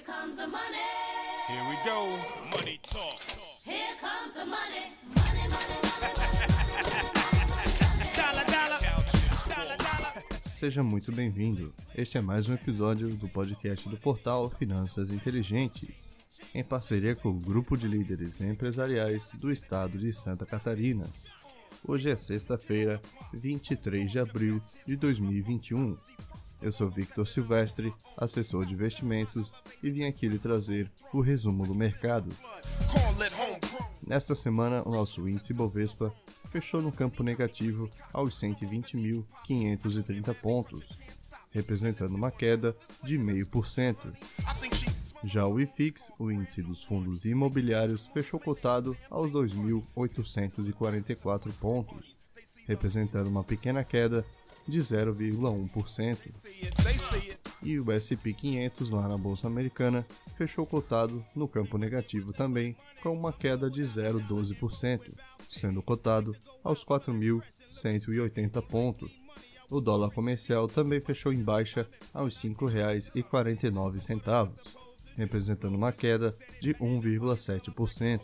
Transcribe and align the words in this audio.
Here 0.00 0.14
comes 0.14 0.36
the 0.36 0.46
money. 0.46 0.78
Here 1.46 1.68
we 1.68 1.76
go. 1.84 2.16
Money 2.56 2.80
talk. 2.82 3.20
Here 3.66 3.94
comes 4.00 4.32
the 4.32 4.46
money. 4.46 4.96
Money, 5.14 5.46
money, 5.50 5.76
dollar. 8.16 8.46
Seja 10.58 10.82
muito 10.82 11.12
bem-vindo. 11.12 11.74
Este 11.94 12.16
é 12.16 12.22
mais 12.22 12.48
um 12.48 12.54
episódio 12.54 13.14
do 13.14 13.28
podcast 13.28 13.86
do 13.90 13.98
portal 13.98 14.48
Finanças 14.48 15.10
Inteligentes, 15.10 15.90
em 16.54 16.64
parceria 16.64 17.14
com 17.14 17.28
o 17.28 17.38
grupo 17.38 17.76
de 17.76 17.86
líderes 17.86 18.40
empresariais 18.40 19.28
do 19.34 19.52
estado 19.52 19.98
de 19.98 20.14
Santa 20.14 20.46
Catarina. 20.46 21.04
Hoje 21.86 22.08
é 22.08 22.16
sexta-feira, 22.16 23.02
23 23.34 24.10
de 24.10 24.18
abril 24.18 24.62
de 24.86 24.96
2021. 24.96 25.98
Eu 26.62 26.70
sou 26.70 26.88
Victor 26.88 27.26
Silvestre, 27.26 27.92
assessor 28.16 28.64
de 28.66 28.74
investimentos, 28.74 29.50
e 29.82 29.90
vim 29.90 30.04
aqui 30.04 30.28
lhe 30.28 30.38
trazer 30.38 30.88
o 31.12 31.20
resumo 31.20 31.66
do 31.66 31.74
mercado. 31.74 32.30
Nesta 34.06 34.34
semana, 34.34 34.82
o 34.86 34.90
nosso 34.90 35.26
índice 35.28 35.54
Bovespa 35.54 36.12
fechou 36.50 36.82
no 36.82 36.92
campo 36.92 37.22
negativo 37.22 37.88
aos 38.12 38.38
120.530 38.40 40.34
pontos, 40.34 40.84
representando 41.50 42.14
uma 42.14 42.30
queda 42.30 42.76
de 43.02 43.18
0,5%. 43.18 44.12
I 44.12 44.14
think 44.58 44.76
she. 44.76 44.90
Já 45.22 45.46
o 45.46 45.60
IFIX, 45.60 46.10
o 46.18 46.30
índice 46.30 46.62
dos 46.62 46.82
fundos 46.82 47.26
imobiliários, 47.26 48.06
fechou 48.06 48.40
cotado 48.40 48.96
aos 49.10 49.30
2.844 49.30 51.52
pontos, 51.60 52.16
representando 52.70 53.26
uma 53.26 53.42
pequena 53.42 53.82
queda 53.82 54.24
de 54.66 54.78
0,1%. 54.78 56.32
See 56.32 56.62
it, 56.62 56.84
they 56.84 56.96
see 56.96 57.30
it. 57.30 57.40
E 57.62 57.78
o 57.80 57.90
S&P 57.90 58.32
500 58.32 58.90
lá 58.90 59.08
na 59.08 59.18
bolsa 59.18 59.48
americana 59.48 60.06
fechou 60.36 60.64
cotado 60.64 61.24
no 61.34 61.48
campo 61.48 61.76
negativo 61.76 62.32
também, 62.32 62.76
com 63.02 63.12
uma 63.12 63.32
queda 63.32 63.68
de 63.68 63.82
0,12%, 63.82 65.12
sendo 65.50 65.82
cotado 65.82 66.36
aos 66.62 66.84
4.180 66.84 68.62
pontos. 68.62 69.10
O 69.68 69.80
dólar 69.80 70.10
comercial 70.10 70.68
também 70.68 71.00
fechou 71.00 71.32
em 71.32 71.42
baixa 71.42 71.88
aos 72.14 72.40
R$ 72.42 72.50
5,49, 72.50 74.50
representando 75.16 75.74
uma 75.74 75.90
queda 75.92 76.36
de 76.62 76.72
1,7%. 76.74 78.20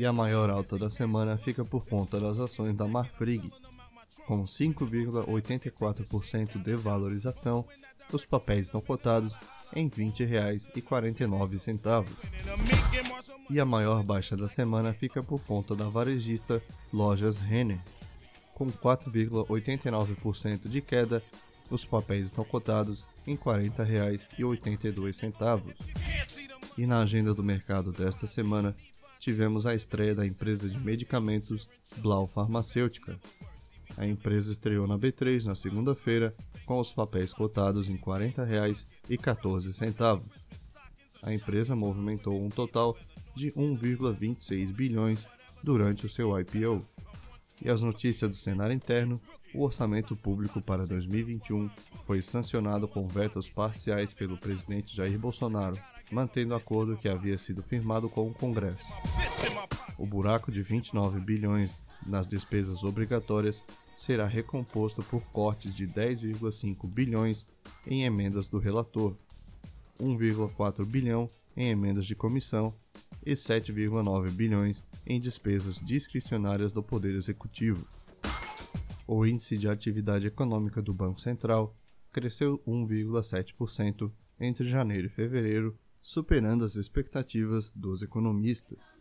E 0.00 0.06
a 0.06 0.12
maior 0.14 0.48
alta 0.48 0.78
da 0.78 0.88
semana 0.88 1.36
fica 1.36 1.62
por 1.62 1.86
conta 1.86 2.18
das 2.18 2.40
ações 2.40 2.74
da 2.74 2.88
Marfrig. 2.88 3.52
Com 4.26 4.44
5,84% 4.44 6.56
de 6.56 6.74
valorização, 6.74 7.66
os 8.10 8.24
papéis 8.24 8.68
estão 8.68 8.80
cotados 8.80 9.36
em 9.76 9.88
R$ 9.88 10.10
20,49. 10.10 11.20
And 11.20 11.34
a 11.34 11.36
mink 12.56 12.98
and 12.98 13.04
Marshall. 13.10 13.38
E 13.50 13.60
a 13.60 13.66
maior 13.66 14.02
baixa 14.02 14.34
da 14.38 14.48
semana 14.48 14.94
fica 14.94 15.22
por 15.22 15.42
conta 15.42 15.76
da 15.76 15.90
varejista 15.90 16.62
Lojas 16.90 17.38
Renner. 17.38 17.80
Com 18.54 18.72
4,89% 18.72 20.66
de 20.66 20.80
queda, 20.80 21.22
os 21.70 21.84
papéis 21.84 22.28
estão 22.28 22.42
cotados 22.42 23.04
em 23.26 23.32
R$ 23.32 23.40
40,82. 23.44 25.20
Can't 25.20 25.36
see 26.26 26.48
them. 26.48 26.58
E 26.78 26.86
na 26.86 27.02
agenda 27.02 27.34
do 27.34 27.42
mercado 27.42 27.92
desta 27.92 28.26
semana, 28.26 28.74
tivemos 29.20 29.66
a 29.66 29.74
estreia 29.74 30.14
da 30.14 30.26
empresa 30.26 30.66
de 30.68 30.78
medicamentos 30.78 31.68
Blau 31.98 32.26
Farmacêutica. 32.26 33.20
A 33.96 34.06
empresa 34.06 34.50
estreou 34.50 34.86
na 34.86 34.98
B3 34.98 35.44
na 35.44 35.54
segunda-feira, 35.54 36.34
com 36.64 36.80
os 36.80 36.92
papéis 36.92 37.32
cotados 37.32 37.88
em 37.90 37.96
R$ 37.96 38.00
40,14. 38.00 40.22
A 41.22 41.34
empresa 41.34 41.76
movimentou 41.76 42.42
um 42.42 42.48
total 42.48 42.96
de 43.36 43.52
1,26 43.52 44.72
bilhões 44.72 45.28
durante 45.62 46.06
o 46.06 46.08
seu 46.08 46.30
IPO. 46.40 46.82
E 47.62 47.68
as 47.68 47.82
notícias 47.82 48.30
do 48.30 48.36
cenário 48.36 48.74
interno, 48.74 49.20
o 49.54 49.62
orçamento 49.62 50.16
público 50.16 50.60
para 50.60 50.86
2021 50.86 51.68
foi 52.06 52.22
sancionado 52.22 52.88
com 52.88 53.06
vetos 53.06 53.48
parciais 53.48 54.12
pelo 54.12 54.36
presidente 54.36 54.96
Jair 54.96 55.18
Bolsonaro, 55.18 55.78
mantendo 56.10 56.54
o 56.54 56.56
acordo 56.56 56.96
que 56.96 57.08
havia 57.08 57.36
sido 57.36 57.62
firmado 57.62 58.08
com 58.08 58.28
o 58.28 58.34
Congresso. 58.34 58.84
O 59.98 60.06
buraco 60.06 60.50
de 60.50 60.62
29 60.62 61.20
bilhões 61.20 61.78
nas 62.06 62.26
despesas 62.26 62.82
obrigatórias 62.82 63.62
será 63.96 64.26
recomposto 64.26 65.02
por 65.02 65.22
cortes 65.24 65.74
de 65.74 65.86
10,5 65.86 66.88
bilhões 66.88 67.46
em 67.86 68.04
emendas 68.04 68.48
do 68.48 68.58
relator, 68.58 69.14
1,4 70.00 70.86
bilhão 70.86 71.28
em 71.54 71.68
emendas 71.68 72.06
de 72.06 72.14
comissão 72.14 72.74
e 73.24 73.34
7,9 73.34 74.30
bilhões 74.30 74.82
em 75.06 75.20
despesas 75.20 75.80
discricionárias 75.80 76.72
do 76.72 76.82
Poder 76.82 77.14
Executivo. 77.14 77.86
O 79.06 79.26
índice 79.26 79.56
de 79.56 79.68
atividade 79.68 80.26
econômica 80.26 80.80
do 80.80 80.94
Banco 80.94 81.20
Central 81.20 81.76
cresceu 82.12 82.62
1,7% 82.66 84.10
entre 84.38 84.68
janeiro 84.68 85.06
e 85.06 85.10
fevereiro, 85.10 85.76
superando 86.02 86.64
as 86.64 86.76
expectativas 86.76 87.70
dos 87.70 88.02
economistas. 88.02 88.94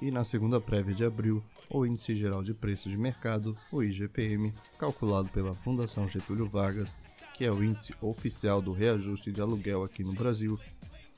E 0.00 0.10
na 0.10 0.24
segunda 0.24 0.60
prévia 0.60 0.94
de 0.94 1.04
abril, 1.04 1.42
o 1.70 1.86
Índice 1.86 2.14
Geral 2.14 2.42
de 2.42 2.52
Preços 2.52 2.90
de 2.90 2.98
Mercado, 2.98 3.56
o 3.70 3.82
IGPM, 3.82 4.52
calculado 4.78 5.28
pela 5.28 5.54
Fundação 5.54 6.08
Getúlio 6.08 6.48
Vargas, 6.48 6.96
que 7.34 7.44
é 7.44 7.50
o 7.50 7.62
índice 7.62 7.94
oficial 8.00 8.60
do 8.60 8.72
reajuste 8.72 9.30
de 9.30 9.40
aluguel 9.40 9.84
aqui 9.84 10.02
no 10.02 10.12
Brasil, 10.12 10.58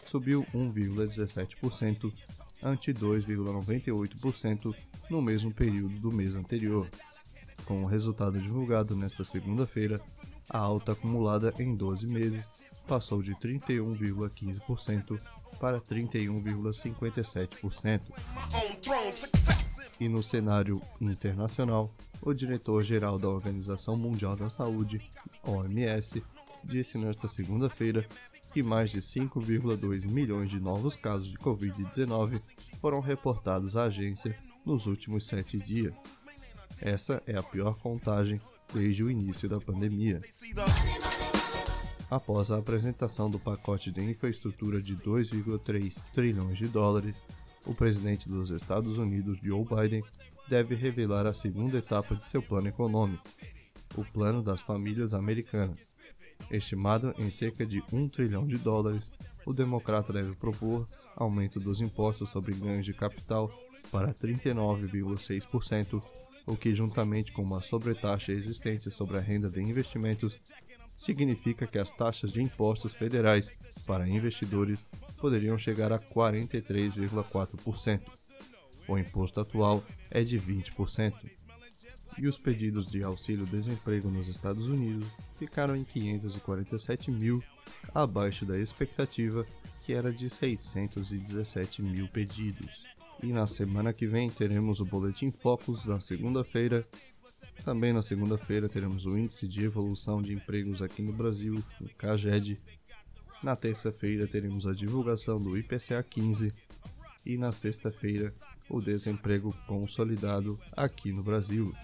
subiu 0.04 0.44
1,17% 0.54 2.12
ante 2.62 2.92
2,98% 2.92 4.74
no 5.10 5.20
mesmo 5.22 5.50
período 5.52 5.98
do 5.98 6.12
mês 6.12 6.36
anterior. 6.36 6.88
Com 7.64 7.82
o 7.82 7.86
resultado 7.86 8.40
divulgado 8.40 8.94
nesta 8.96 9.24
segunda-feira, 9.24 10.00
a 10.48 10.58
alta 10.58 10.92
acumulada 10.92 11.52
em 11.58 11.74
12 11.74 12.06
meses 12.06 12.48
passou 12.86 13.20
de 13.22 13.34
31,15% 13.34 15.20
para 15.58 15.80
31,57%. 15.80 17.80
My 17.84 18.02
own 18.54 18.76
throne. 18.80 19.12
Success. 19.12 19.66
E 19.98 20.08
no 20.08 20.22
cenário 20.22 20.80
internacional, 21.00 21.90
o 22.20 22.34
diretor-geral 22.34 23.18
da 23.18 23.28
Organização 23.28 23.96
Mundial 23.96 24.36
da 24.36 24.50
Saúde, 24.50 25.00
OMS, 25.42 26.22
disse 26.66 26.98
nesta 26.98 27.28
segunda-feira 27.28 28.06
que 28.52 28.62
mais 28.62 28.90
de 28.90 29.00
5,2 29.00 30.10
milhões 30.10 30.50
de 30.50 30.58
novos 30.58 30.96
casos 30.96 31.28
de 31.28 31.38
Covid-19 31.38 32.40
foram 32.80 33.00
reportados 33.00 33.76
à 33.76 33.84
agência 33.84 34.36
nos 34.64 34.86
últimos 34.86 35.26
sete 35.26 35.58
dias. 35.58 35.94
Essa 36.80 37.22
é 37.26 37.36
a 37.36 37.42
pior 37.42 37.78
contagem 37.78 38.40
desde 38.72 39.02
o 39.04 39.10
início 39.10 39.48
da 39.48 39.60
pandemia. 39.60 40.20
Após 42.10 42.50
a 42.50 42.58
apresentação 42.58 43.28
do 43.28 43.38
pacote 43.38 43.90
de 43.90 44.00
infraestrutura 44.02 44.80
de 44.80 44.96
2,3 44.96 45.92
trilhões 46.12 46.56
de 46.56 46.68
dólares, 46.68 47.16
o 47.66 47.74
presidente 47.74 48.28
dos 48.28 48.50
Estados 48.50 48.96
Unidos, 48.96 49.38
Joe 49.42 49.64
Biden, 49.64 50.04
deve 50.48 50.74
revelar 50.74 51.26
a 51.26 51.34
segunda 51.34 51.78
etapa 51.78 52.14
de 52.14 52.24
seu 52.24 52.40
plano 52.40 52.68
econômico, 52.68 53.26
o 53.96 54.04
Plano 54.04 54.42
das 54.42 54.60
Famílias 54.60 55.14
Americanas. 55.14 55.95
Estimado 56.50 57.14
em 57.18 57.30
cerca 57.30 57.66
de 57.66 57.82
1 57.92 58.08
trilhão 58.08 58.46
de 58.46 58.56
dólares, 58.56 59.10
o 59.44 59.52
democrata 59.52 60.12
deve 60.12 60.34
propor 60.34 60.88
aumento 61.16 61.58
dos 61.58 61.80
impostos 61.80 62.30
sobre 62.30 62.54
ganhos 62.54 62.84
de 62.84 62.94
capital 62.94 63.50
para 63.90 64.14
39,6%, 64.14 66.00
o 66.46 66.56
que, 66.56 66.74
juntamente 66.74 67.32
com 67.32 67.42
uma 67.42 67.60
sobretaxa 67.60 68.32
existente 68.32 68.90
sobre 68.90 69.16
a 69.16 69.20
renda 69.20 69.48
de 69.48 69.60
investimentos, 69.60 70.38
significa 70.94 71.66
que 71.66 71.78
as 71.78 71.90
taxas 71.90 72.32
de 72.32 72.42
impostos 72.42 72.94
federais 72.94 73.52
para 73.84 74.08
investidores 74.08 74.86
poderiam 75.20 75.58
chegar 75.58 75.92
a 75.92 75.98
43,4%. 75.98 78.00
O 78.88 78.96
imposto 78.96 79.40
atual 79.40 79.82
é 80.10 80.22
de 80.22 80.40
20%. 80.40 81.12
E 82.18 82.26
os 82.26 82.38
pedidos 82.38 82.90
de 82.90 83.02
auxílio-desemprego 83.02 84.08
nos 84.08 84.26
Estados 84.26 84.66
Unidos 84.66 85.06
ficaram 85.38 85.76
em 85.76 85.84
547 85.84 87.10
mil, 87.10 87.42
abaixo 87.94 88.46
da 88.46 88.58
expectativa, 88.58 89.46
que 89.84 89.92
era 89.92 90.12
de 90.12 90.30
617 90.30 91.82
mil 91.82 92.08
pedidos. 92.08 92.86
E 93.22 93.32
na 93.32 93.46
semana 93.46 93.92
que 93.92 94.06
vem 94.06 94.30
teremos 94.30 94.80
o 94.80 94.84
Boletim 94.84 95.30
Focus 95.30 95.84
na 95.86 96.00
segunda-feira. 96.00 96.86
Também 97.64 97.92
na 97.92 98.02
segunda-feira 98.02 98.68
teremos 98.68 99.06
o 99.06 99.16
Índice 99.16 99.46
de 99.46 99.64
Evolução 99.64 100.20
de 100.20 100.34
Empregos 100.34 100.82
aqui 100.82 101.02
no 101.02 101.12
Brasil, 101.12 101.62
o 101.80 101.88
CAGED. 101.96 102.58
Na 103.42 103.54
terça-feira 103.54 104.26
teremos 104.26 104.66
a 104.66 104.72
divulgação 104.72 105.38
do 105.40 105.56
IPCA 105.56 106.02
15 106.02 106.52
e 107.24 107.36
na 107.36 107.52
sexta-feira 107.52 108.32
o 108.68 108.80
desemprego 108.80 109.54
consolidado 109.66 110.58
aqui 110.76 111.12
no 111.12 111.22
Brasil. 111.22 111.74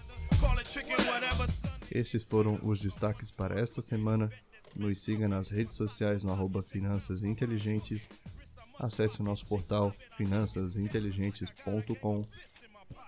Esses 1.91 2.23
foram 2.23 2.57
os 2.63 2.79
destaques 2.81 3.29
para 3.29 3.59
esta 3.59 3.81
semana. 3.81 4.31
Nos 4.75 5.01
siga 5.01 5.27
nas 5.27 5.49
redes 5.49 5.75
sociais 5.75 6.23
no 6.23 6.31
arroba 6.31 6.63
Finanças 6.63 7.23
Inteligentes. 7.23 8.09
Acesse 8.79 9.21
o 9.21 9.23
nosso 9.23 9.45
portal 9.45 9.93
finançasinteligentes.com. 10.17 12.25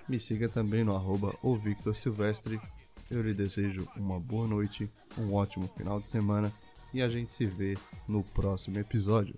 Me 0.07 0.19
siga 0.19 0.47
também 0.47 0.83
no 0.83 0.95
arroba 0.95 1.35
o 1.41 1.57
Victor 1.57 1.95
Silvestre. 1.95 2.61
Eu 3.09 3.23
lhe 3.23 3.33
desejo 3.33 3.87
uma 3.95 4.19
boa 4.19 4.47
noite, 4.47 4.87
um 5.17 5.33
ótimo 5.33 5.67
final 5.75 5.99
de 5.99 6.07
semana 6.07 6.53
e 6.93 7.01
a 7.01 7.09
gente 7.09 7.33
se 7.33 7.45
vê 7.45 7.75
no 8.07 8.23
próximo 8.23 8.77
episódio. 8.79 9.35